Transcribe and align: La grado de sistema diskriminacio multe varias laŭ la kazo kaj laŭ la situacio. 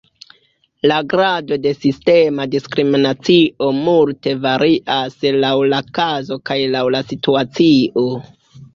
La 0.91 0.95
grado 1.11 1.59
de 1.65 1.73
sistema 1.79 2.47
diskriminacio 2.55 3.69
multe 3.83 4.35
varias 4.49 5.23
laŭ 5.47 5.55
la 5.77 5.85
kazo 6.03 6.43
kaj 6.51 6.61
laŭ 6.77 6.87
la 6.99 7.07
situacio. 7.15 8.13